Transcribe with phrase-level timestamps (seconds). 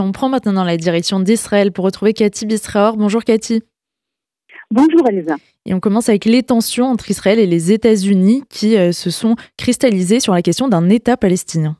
[0.00, 2.96] On prend maintenant la direction d'Israël pour retrouver Cathy Bisraor.
[2.96, 3.62] Bonjour Cathy.
[4.70, 5.36] Bonjour Elsa.
[5.66, 9.36] Et on commence avec les tensions entre Israël et les États-Unis qui euh, se sont
[9.58, 11.76] cristallisées sur la question d'un État palestinien.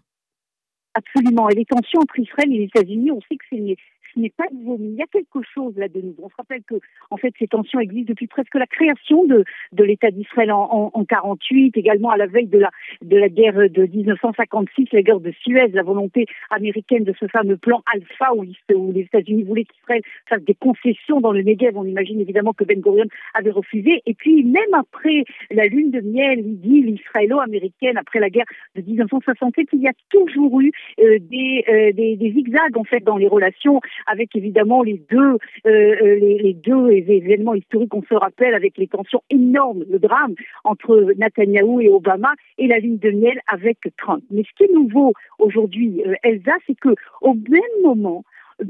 [0.93, 1.49] Absolument.
[1.49, 3.77] Et les tensions entre Israël et les États-Unis, on sait que c'est
[4.15, 6.25] ce n'est pas nouveau, mais il y a quelque chose là de nouveau.
[6.25, 6.77] On se rappelle que,
[7.11, 11.05] en fait, ces tensions existent depuis presque la création de, de l'État d'Israël en, en,
[11.05, 12.71] 48, également à la veille de la,
[13.03, 17.57] de la guerre de 1956, la guerre de Suez, la volonté américaine de ce fameux
[17.57, 18.45] plan Alpha où,
[18.93, 21.77] les États-Unis voulaient qu'Israël fasse des concessions dans le Negev.
[21.77, 24.03] On imagine évidemment que Ben Gurion avait refusé.
[24.07, 29.69] Et puis, même après la lune de miel, l'idylle israélo-américaine, après la guerre de 1967,
[29.73, 33.81] il y a toujours eu euh, des, euh, des zigzags, en fait, dans les relations
[34.07, 35.37] avec évidemment les deux, euh,
[35.67, 41.13] euh, les, deux événements historiques, on se rappelle, avec les tensions énormes, le drame entre
[41.17, 44.23] Netanyahou et Obama et la ligne de miel avec Trump.
[44.31, 48.25] Mais ce qui est nouveau aujourd'hui, euh, Elsa, c'est que au même moment,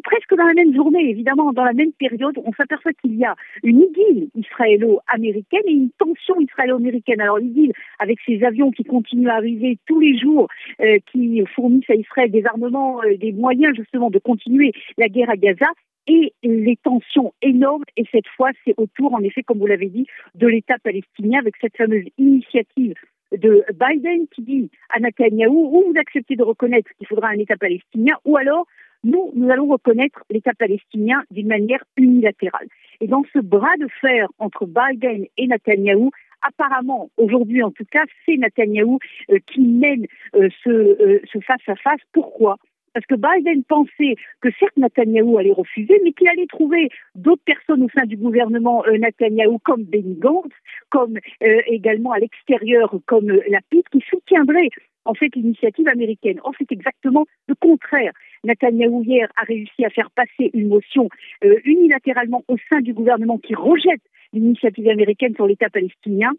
[0.04, 3.34] presque dans la même journée, évidemment, dans la même période, on s'aperçoit qu'il y a
[3.62, 7.20] une idylle israélo-américaine et une tension israélo-américaine.
[7.20, 10.48] Alors l'idylle, avec ces avions qui continuent à arriver tous les jours,
[10.80, 15.30] euh, qui fournissent à Israël des armements, euh, des moyens justement de continuer la guerre
[15.30, 15.66] à Gaza,
[16.06, 17.84] et les tensions énormes.
[17.96, 21.54] Et cette fois, c'est autour, en effet, comme vous l'avez dit, de l'État palestinien avec
[21.60, 22.94] cette fameuse initiative
[23.32, 27.56] de Biden qui dit à Netanyahou, ou vous acceptez de reconnaître qu'il faudra un État
[27.56, 28.66] palestinien, ou alors
[29.04, 32.68] nous, nous allons reconnaître l'État palestinien d'une manière unilatérale.
[33.00, 36.10] Et dans ce bras de fer entre Biden et Netanyahou,
[36.42, 38.98] apparemment, aujourd'hui en tout cas, c'est Netanyahou
[39.30, 42.00] euh, qui mène euh, euh, ce, face-à-face.
[42.12, 42.56] Pourquoi?
[42.92, 47.84] Parce que Biden pensait que certes Netanyahou allait refuser, mais qu'il allait trouver d'autres personnes
[47.84, 50.52] au sein du gouvernement Netanyahou, comme Benny Gantz,
[50.88, 54.70] comme également à l'extérieur, comme Lapid, qui soutiendraient
[55.10, 56.38] en fait l'initiative américaine.
[56.44, 58.12] Or, c'est exactement le contraire.
[58.44, 61.08] Netanyahou hier a réussi à faire passer une motion
[61.44, 66.32] euh, unilatéralement au sein du gouvernement qui rejette l'initiative américaine sur l'État palestinien.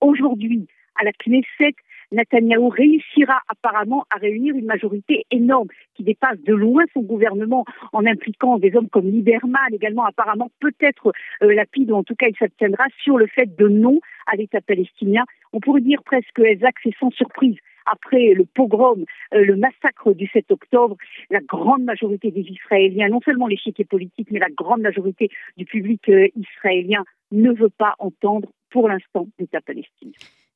[0.00, 1.74] Aujourd'hui, à la Knesset,
[2.12, 8.06] Netanyahou réussira apparemment à réunir une majorité énorme qui dépasse de loin son gouvernement en
[8.06, 11.12] impliquant des hommes comme Lieberman, également apparemment peut-être
[11.42, 14.60] euh, Lapide, ou en tout cas il s'abstiendra sur le fait de non à l'État
[14.60, 15.24] palestinien.
[15.52, 17.56] On pourrait dire presque, Isaac, c'est sans surprise
[17.90, 19.04] après le pogrom,
[19.34, 20.96] euh, le massacre du 7 octobre,
[21.30, 25.64] la grande majorité des Israéliens, non seulement les chiites politiques, mais la grande majorité du
[25.64, 30.12] public euh, israélien ne veut pas entendre pour l'instant l'État palestinien.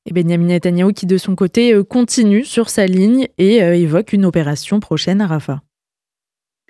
[0.07, 4.25] Et Benjamin Netanyahu qui de son côté euh, continue sur sa ligne et évoque une
[4.25, 5.61] opération prochaine à Rafah.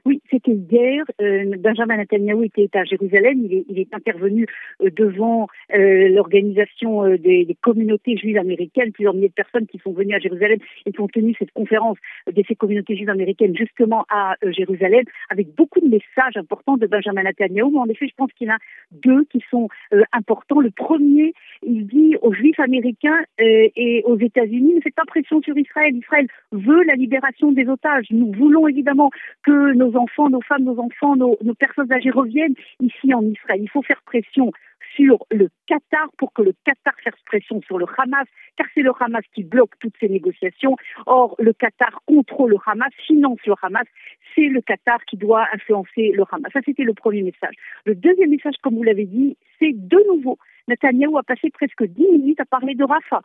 [0.05, 1.05] Oui, c'était hier.
[1.21, 3.39] Euh, Benjamin Netanyahu était à Jérusalem.
[3.45, 4.47] Il est, intervenu
[4.83, 9.93] euh, devant euh, l'organisation des, des, communautés juives américaines, plusieurs milliers de personnes qui sont
[9.93, 11.99] venues à Jérusalem et qui ont tenu cette conférence
[12.33, 17.25] de ces communautés juives américaines justement à Jérusalem, avec beaucoup de messages importants de Benjamin
[17.25, 17.71] Netanyahu.
[17.73, 18.59] Mais en effet, je pense qu'il y en a
[18.93, 19.69] deux qui sont
[20.13, 20.61] importants.
[20.61, 25.57] Le premier, il dit aux juifs américains et aux États-Unis, ne faites pas pression sur
[25.59, 25.95] Israël.
[25.97, 28.07] Israël veut la libération des otages.
[28.11, 29.11] Nous voulons évidemment
[29.43, 33.61] que nos enfants, nos femmes, nos enfants, nos, personnes âgées reviennent ici en Israël.
[33.63, 34.53] Il faut faire pression
[34.97, 38.93] sur le Qatar pour que le Qatar fasse pression sur le Hamas, car c'est le
[38.99, 40.77] Hamas qui bloque toutes ces négociations.
[41.07, 43.87] Or, le Qatar contrôle le Hamas, finance le Hamas,
[44.35, 46.51] c'est le Qatar qui doit influencer le Hamas.
[46.53, 47.55] Ça, c'était le premier message.
[47.85, 52.07] Le deuxième message, comme vous l'avez dit, c'est de nouveau, Netanyahu a passé presque dix
[52.11, 53.23] minutes à parler de Rafah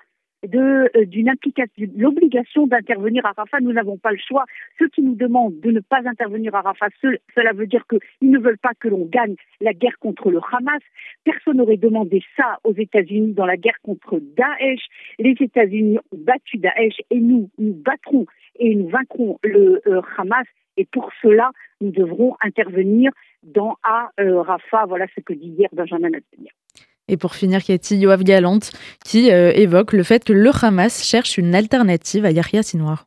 [0.47, 3.59] de euh, d'une implication, l'obligation d'intervenir à Rafah.
[3.61, 4.45] Nous n'avons pas le choix.
[4.79, 8.39] Ceux qui nous demandent de ne pas intervenir à Rafah, cela veut dire qu'ils ne
[8.39, 10.81] veulent pas que l'on gagne la guerre contre le Hamas.
[11.23, 14.81] Personne n'aurait demandé ça aux États-Unis dans la guerre contre Daesh.
[15.19, 18.25] Les États-Unis ont battu Daesh et nous, nous battrons
[18.57, 20.47] et nous vaincrons le euh, Hamas.
[20.77, 23.11] Et pour cela, nous devrons intervenir
[23.43, 24.85] dans à euh, Rafah.
[24.87, 26.64] Voilà ce que dit hier Benjamin Netanyahu.
[27.07, 28.71] Et pour finir, Cathy Yoav Galante
[29.03, 33.05] qui euh, évoque le fait que le Hamas cherche une alternative à Yahya Sinwar.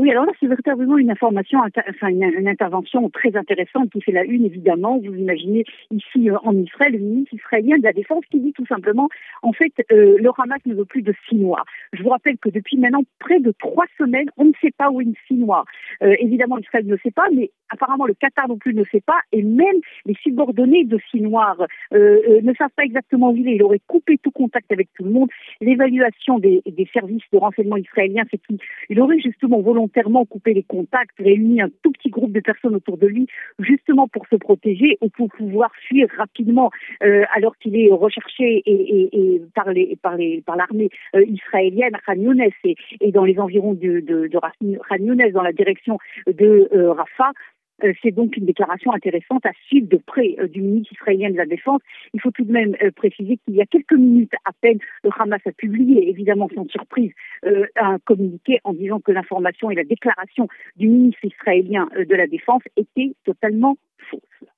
[0.00, 4.24] Oui, alors là, c'est véritablement une information, enfin une, intervention très intéressante qui fait la
[4.24, 4.98] une, évidemment.
[4.98, 8.66] Vous imaginez ici euh, en Israël, le ministre israélien de la Défense qui dit tout
[8.66, 9.08] simplement,
[9.42, 11.62] en fait, euh, le Hamas ne veut plus de Sinois.
[11.92, 15.00] Je vous rappelle que depuis maintenant près de trois semaines, on ne sait pas où
[15.00, 15.64] est une Sinois.
[16.02, 19.20] Euh, évidemment, Israël ne sait pas, mais apparemment le Qatar non plus ne sait pas,
[19.30, 19.76] et même
[20.06, 21.56] les subordonnés de Sinoir
[21.92, 23.54] ne savent pas exactement où il est.
[23.54, 25.28] Il aurait coupé tout contact avec tout le monde.
[25.60, 30.62] L'évaluation des, des services de renseignement israéliens, c'est qu'il aurait justement volontairement volontairement couper les
[30.62, 33.26] contacts, réuni un tout petit groupe de personnes autour de lui,
[33.58, 36.70] justement pour se protéger ou pour pouvoir fuir rapidement
[37.02, 41.98] euh, alors qu'il est recherché et, par les par les par l'armée euh, israélienne à
[41.98, 42.14] Khan
[43.00, 47.32] et, dans les environs de, de, de Khan dans la direction de euh, Rafah.
[47.82, 51.36] Euh, c'est donc une déclaration intéressante à suivre de près euh, du ministre israélien de
[51.36, 51.80] la Défense.
[52.12, 55.10] Il faut tout de même euh, préciser qu'il y a quelques minutes à peine, le
[55.18, 57.12] Hamas a publié, évidemment sans surprise,
[57.76, 62.62] un communiqué en disant que l'information et la déclaration du ministre israélien de la Défense
[62.76, 63.76] étaient totalement
[64.10, 64.53] fausses.